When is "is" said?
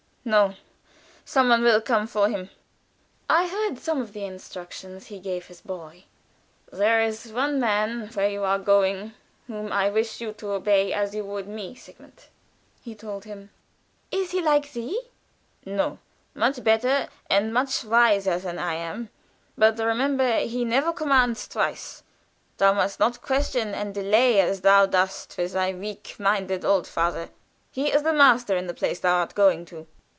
7.01-7.33, 14.11-14.29, 27.91-28.03